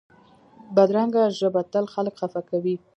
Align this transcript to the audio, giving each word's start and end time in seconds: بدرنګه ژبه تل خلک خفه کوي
بدرنګه 0.75 1.23
ژبه 1.39 1.61
تل 1.73 1.85
خلک 1.93 2.13
خفه 2.19 2.41
کوي 2.49 2.75